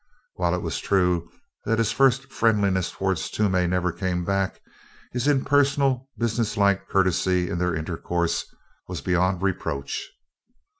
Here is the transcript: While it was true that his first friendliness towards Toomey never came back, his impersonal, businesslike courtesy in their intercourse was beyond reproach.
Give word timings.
While 0.33 0.55
it 0.55 0.63
was 0.63 0.79
true 0.79 1.29
that 1.65 1.77
his 1.77 1.91
first 1.91 2.33
friendliness 2.33 2.89
towards 2.91 3.29
Toomey 3.29 3.67
never 3.67 3.91
came 3.91 4.25
back, 4.25 4.59
his 5.11 5.27
impersonal, 5.27 6.09
businesslike 6.17 6.87
courtesy 6.89 7.51
in 7.51 7.59
their 7.59 7.75
intercourse 7.75 8.45
was 8.87 9.01
beyond 9.01 9.43
reproach. 9.43 10.09